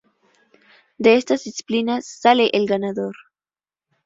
De 0.97 1.13
estas 1.15 1.43
disciplinas 1.43 2.07
sale 2.07 2.49
el 2.53 2.65
ganador. 2.65 3.13